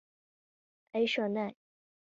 [0.93, 1.53] 埃舍奈。